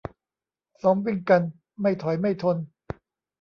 [0.81, 1.41] ซ้อมวิ่งกัน
[1.81, 2.57] ไม่ถอยไม่ทน